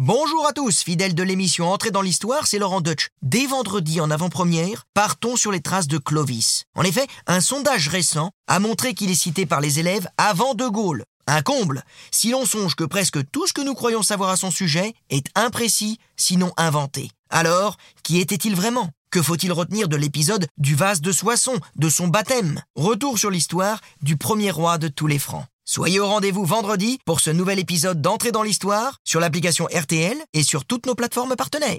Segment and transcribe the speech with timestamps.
[0.00, 3.08] Bonjour à tous, fidèles de l'émission Entrée dans l'Histoire, c'est Laurent Deutsch.
[3.22, 6.66] Dès vendredi en avant-première, partons sur les traces de Clovis.
[6.76, 10.68] En effet, un sondage récent a montré qu'il est cité par les élèves avant De
[10.68, 11.02] Gaulle.
[11.26, 11.82] Un comble,
[12.12, 15.26] si l'on songe que presque tout ce que nous croyons savoir à son sujet est
[15.34, 17.10] imprécis, sinon inventé.
[17.28, 18.90] Alors, qui était-il vraiment?
[19.10, 22.62] Que faut-il retenir de l'épisode du vase de Soissons, de son baptême?
[22.76, 25.46] Retour sur l'histoire du premier roi de tous les Francs.
[25.70, 30.42] Soyez au rendez-vous vendredi pour ce nouvel épisode d'Entrée dans l'Histoire sur l'application RTL et
[30.42, 31.76] sur toutes nos plateformes partenaires.